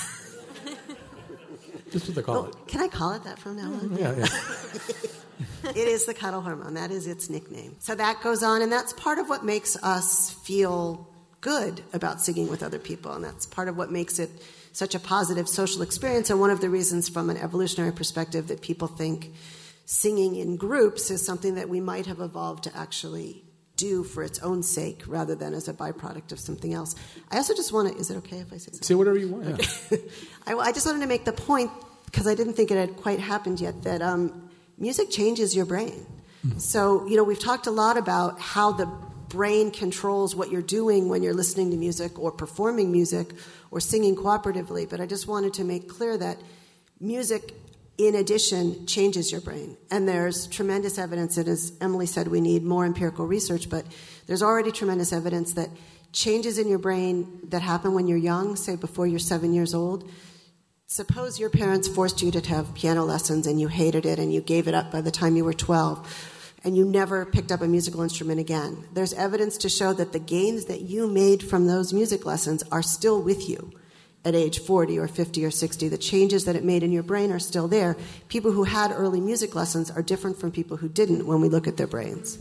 [1.92, 2.56] That's what they call Oh, it.
[2.68, 3.96] can I call it that from now on?
[3.98, 4.26] Yeah, yeah.
[5.70, 6.74] it is the cuddle hormone.
[6.74, 7.76] That is its nickname.
[7.80, 11.06] So that goes on, and that's part of what makes us feel
[11.42, 14.30] good about singing with other people, and that's part of what makes it
[14.72, 16.30] such a positive social experience.
[16.30, 19.32] And one of the reasons, from an evolutionary perspective, that people think
[19.92, 23.44] singing in groups is something that we might have evolved to actually
[23.76, 26.94] do for its own sake rather than as a byproduct of something else.
[27.30, 28.82] I also just want to, is it okay if I say something?
[28.82, 29.46] Say whatever you want.
[29.90, 29.98] Yeah.
[30.46, 31.70] I, I just wanted to make the point,
[32.06, 36.06] because I didn't think it had quite happened yet, that um, music changes your brain.
[36.58, 38.86] So, you know, we've talked a lot about how the
[39.28, 43.32] brain controls what you're doing when you're listening to music or performing music
[43.70, 46.38] or singing cooperatively, but I just wanted to make clear that
[46.98, 47.54] music,
[47.98, 49.76] in addition, changes your brain.
[49.90, 53.84] And there's tremendous evidence, and as Emily said, we need more empirical research, but
[54.26, 55.68] there's already tremendous evidence that
[56.12, 60.10] changes in your brain that happen when you're young, say before you're seven years old,
[60.92, 64.42] Suppose your parents forced you to have piano lessons and you hated it and you
[64.42, 67.66] gave it up by the time you were 12 and you never picked up a
[67.66, 68.84] musical instrument again.
[68.92, 72.82] There's evidence to show that the gains that you made from those music lessons are
[72.82, 73.72] still with you
[74.24, 75.88] at age 40 or 50 or 60.
[75.88, 77.96] The changes that it made in your brain are still there.
[78.28, 81.66] People who had early music lessons are different from people who didn't when we look
[81.66, 82.38] at their brains.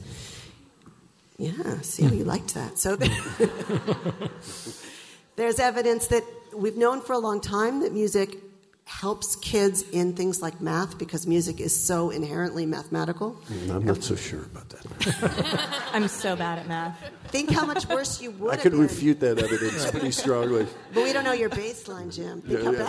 [1.38, 2.77] Yeah, see, you liked that.
[2.77, 2.95] So
[5.36, 6.23] there's evidence that
[6.53, 8.38] we've known for a long time that music
[8.86, 13.39] helps kids in things like math because music is so inherently mathematical.
[13.49, 15.79] Mm, I'm not so sure about that.
[15.93, 16.99] I'm so bad at math.
[17.27, 18.82] Think how much worse you would I have could been.
[18.82, 20.67] refute that evidence pretty strongly.
[20.93, 22.41] But we don't know your baseline, Jim.
[22.41, 22.86] Think how Yeah,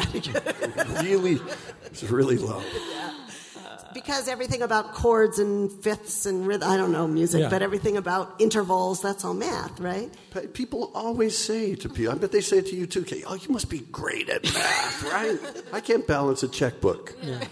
[0.84, 1.40] bad really,
[1.84, 2.62] it's really low.
[3.95, 7.49] Because everything about chords and fifths and rhythm, I don't know music, Yeah.
[7.51, 10.11] but everything about intervals, that's all math, right?
[10.30, 13.24] Pe- People always say to people, I bet they say it to you too, Kate,
[13.26, 15.38] oh, you must be great at math, right?
[15.72, 17.14] I can't balance a checkbook.
[17.22, 17.45] Yeah.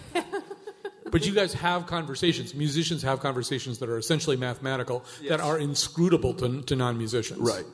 [1.11, 2.55] But you guys have conversations.
[2.55, 7.41] Musicians have conversations that are essentially mathematical, that are inscrutable to, to non musicians.
[7.41, 7.65] Right.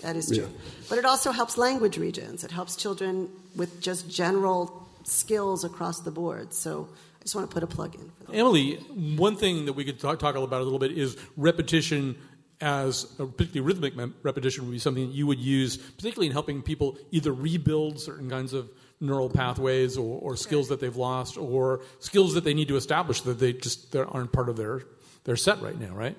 [0.00, 0.48] That is true.
[0.88, 2.42] But it also helps language regions.
[2.42, 6.54] It helps children with just general skills across the board.
[6.54, 6.96] So I
[7.26, 8.10] just want to put a plug in.
[8.24, 8.34] For.
[8.34, 8.76] Emily,
[9.16, 12.16] one thing that we could talk, talk about a little bit is repetition
[12.60, 16.62] as a particularly rhythmic repetition would be something that you would use, particularly in helping
[16.62, 18.70] people either rebuild certain kinds of
[19.00, 23.20] neural pathways or, or skills that they've lost or skills that they need to establish
[23.22, 24.82] that they just that aren't part of their,
[25.24, 26.16] their set right now, right?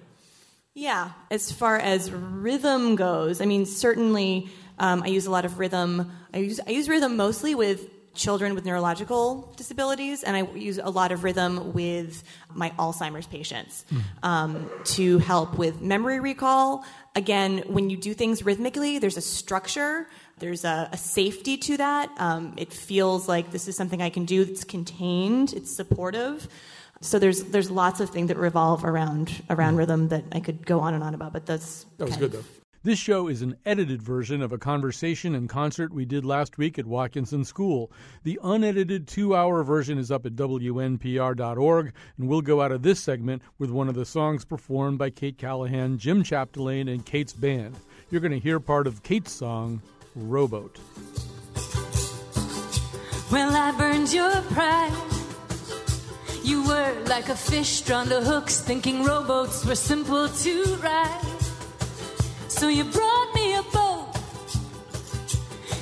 [0.75, 5.57] Yeah, as far as rhythm goes, I mean, certainly um, I use a lot of
[5.57, 6.11] rhythm.
[6.33, 10.89] I use, I use rhythm mostly with children with neurological disabilities, and I use a
[10.89, 13.85] lot of rhythm with my Alzheimer's patients
[14.23, 16.83] um, to help with memory recall.
[17.15, 20.07] Again, when you do things rhythmically, there's a structure,
[20.39, 22.09] there's a, a safety to that.
[22.17, 26.47] Um, it feels like this is something I can do that's contained, it's supportive.
[26.99, 30.79] So there's there's lots of things that revolve around around rhythm that I could go
[30.79, 32.43] on and on about, but that's That was good, though.
[32.87, 36.79] This show is an edited version of a conversation and concert we did last week
[36.79, 37.91] at Watkinson School.
[38.23, 43.01] The unedited two hour version is up at WNPR.org, and we'll go out of this
[43.01, 47.75] segment with one of the songs performed by Kate Callahan, Jim Chapdelaine, and Kate's band.
[48.09, 49.81] You're going to hear part of Kate's song,
[50.15, 50.79] Rowboat.
[53.29, 54.93] Well, I burned your pride.
[56.41, 61.36] You were like a fish drawn to hooks, thinking rowboats were simple to ride.
[62.59, 64.07] So you brought me a boat,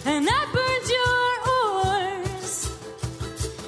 [0.05, 2.69] and I burned your oars.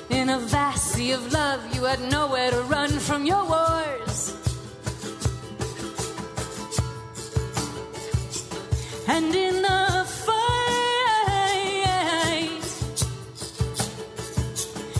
[0.09, 4.33] In a vast sea of love, you had nowhere to run from your wars.
[9.07, 10.67] And in the fight,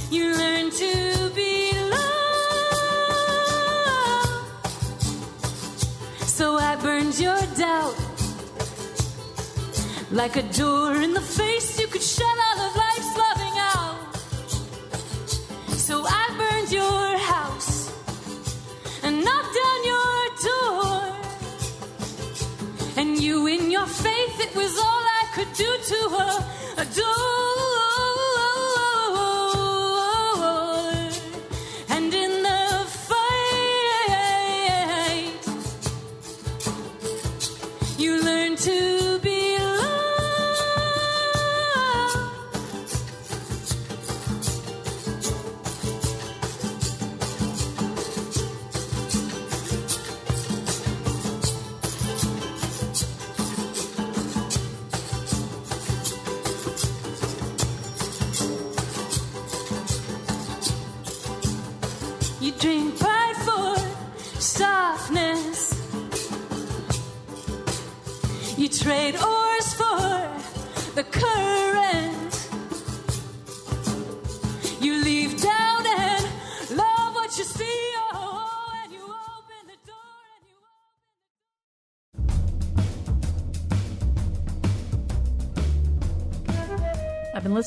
[0.09, 1.06] you learn to
[6.97, 7.95] Burned your doubt
[10.09, 11.79] like a door in the face.
[11.79, 14.15] You could shut all of life's loving out.
[15.77, 17.91] So I burned your house
[19.03, 20.19] and knocked down your
[20.49, 21.03] door.
[22.97, 26.33] And you, in your faith, it was all I could do to her.
[26.81, 27.46] Adore.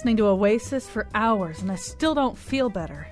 [0.00, 3.06] Listening to Oasis for hours and I still don't feel better.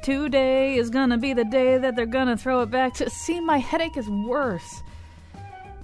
[0.00, 3.10] Today is gonna be the day that they're gonna throw it back to.
[3.10, 4.82] See, my headache is worse.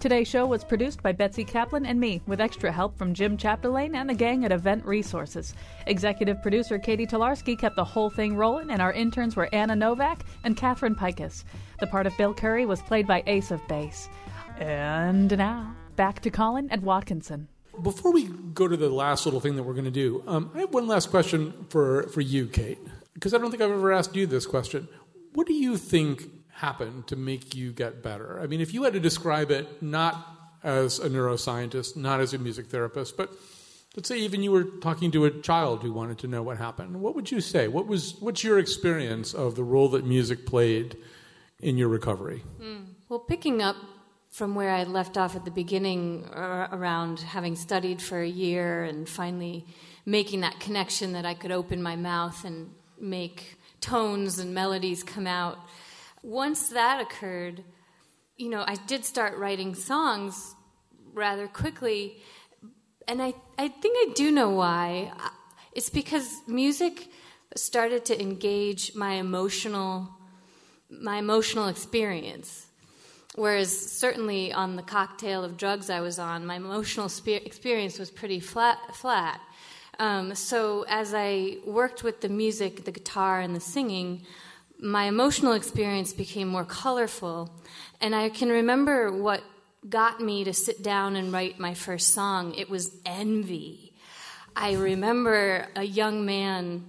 [0.01, 3.95] Today's show was produced by Betsy Kaplan and me, with extra help from Jim Chapdelaine
[3.95, 5.53] and the gang at Event Resources.
[5.87, 10.25] Executive producer Catie Talarski kept the whole thing rolling, and our interns were Anna Novak
[10.43, 11.45] and Catherine Pikus.
[11.81, 14.09] The part of Bill Curry was played by Ace of Base.
[14.59, 17.49] And now, back to Colin and Watkinson.
[17.83, 18.25] Before we
[18.55, 20.87] go to the last little thing that we're going to do, um, I have one
[20.87, 22.79] last question for, for you, Kate,
[23.15, 24.89] because I don't think I've ever asked you this question.
[25.35, 28.41] What do you think happened to make you get better?
[28.41, 30.27] I mean, if you had to describe it not
[30.65, 33.31] as a neuroscientist, not as a music therapist, but
[33.95, 37.01] let's say even you were talking to a child who wanted to know what happened,
[37.01, 37.69] what would you say?
[37.69, 40.97] What was, what's your experience of the role that music played
[41.61, 42.43] in your recovery?
[43.09, 43.77] Well, picking up
[44.37, 48.85] from where I left off at the beginning uh, around having studied for a year
[48.85, 49.65] and finally
[50.05, 52.71] making that connection that I could open my mouth and
[53.01, 55.59] make tones and melodies come out.
[56.23, 57.65] Once that occurred,
[58.37, 60.55] you know, I did start writing songs
[61.15, 62.19] rather quickly,
[63.09, 65.13] and I, I think I do know why.
[65.73, 67.09] It's because music
[67.57, 70.11] started to engage my emotional
[70.91, 72.66] my emotional experience.
[73.37, 78.11] Whereas certainly on the cocktail of drugs I was on, my emotional spe- experience was
[78.11, 78.79] pretty flat.
[78.95, 79.41] flat.
[79.99, 84.23] Um, so as I worked with the music, the guitar, and the singing,
[84.79, 87.51] my emotional experience became more colorful.
[88.01, 89.43] And I can remember what
[89.89, 92.55] got me to sit down and write my first song.
[92.55, 93.93] It was envy.
[94.55, 96.87] I remember a young man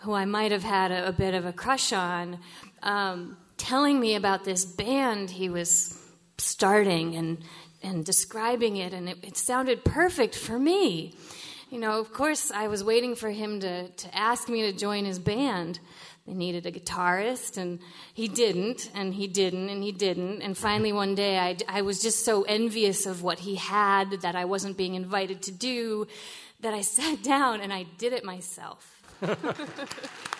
[0.00, 2.38] who I might have had a, a bit of a crush on
[2.82, 5.98] um, telling me about this band he was
[6.38, 7.38] starting and,
[7.82, 11.14] and describing it, and it, it sounded perfect for me.
[11.70, 15.04] You know, of course, I was waiting for him to, to ask me to join
[15.04, 15.80] his band.
[16.26, 17.80] They needed a guitarist, and
[18.14, 20.40] he didn't, and he didn't, and he didn't.
[20.40, 24.34] And finally, one day, I, I was just so envious of what he had that
[24.34, 26.06] I wasn't being invited to do
[26.60, 28.94] that I sat down and I did it myself.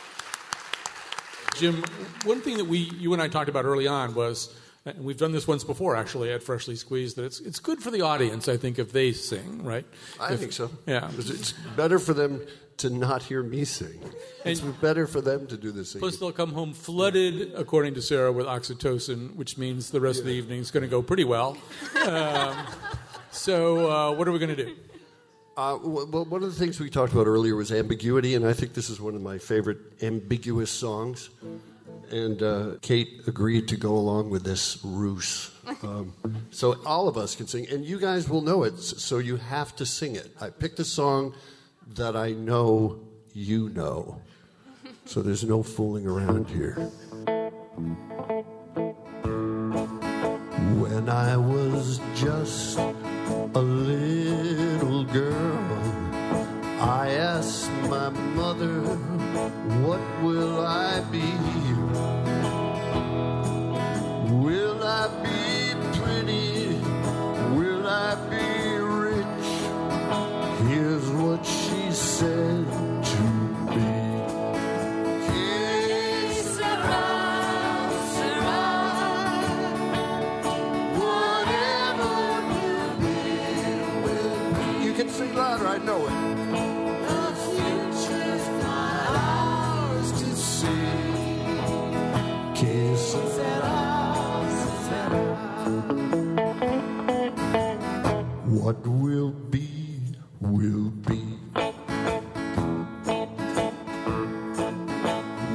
[1.58, 1.82] Jim,
[2.24, 4.54] one thing that we, you and I talked about early on was,
[4.86, 7.90] and we've done this once before actually at Freshly Squeezed, that it's, it's good for
[7.90, 9.84] the audience, I think, if they sing, right?
[10.20, 10.70] I If- think so.
[10.86, 11.10] Yeah.
[11.18, 12.42] It's better for them
[12.78, 13.98] to not hear me sing.
[14.44, 16.00] It's better for them to do the singing.
[16.00, 20.26] Plus, they'll come home flooded, according to Sarah, with oxytocin, which means the rest of
[20.26, 21.56] the evening is going to go pretty well.
[22.08, 22.56] Um,
[23.30, 24.74] so, uh, what are we going to do?
[25.58, 28.74] Uh, well, one of the things we talked about earlier was ambiguity, and I think
[28.74, 31.30] this is one of my favorite ambiguous songs.
[32.12, 35.50] And uh, Kate agreed to go along with this ruse.
[35.82, 36.14] Um,
[36.52, 39.74] so all of us can sing, and you guys will know it, so you have
[39.76, 40.30] to sing it.
[40.40, 41.34] I picked a song
[41.94, 43.00] that I know
[43.34, 44.22] you know.
[45.06, 46.74] So there's no fooling around here.
[50.78, 52.78] When I was just
[53.54, 55.78] a little girl,
[56.80, 58.80] I asked my mother,
[59.82, 61.67] what will I be?
[98.78, 100.00] what will be,
[100.40, 101.22] will be.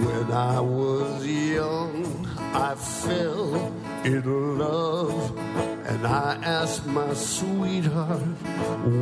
[0.03, 5.37] When I was young, I fell in love,
[5.87, 8.21] and I asked my sweetheart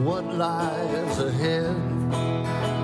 [0.05, 2.80] what lies ahead.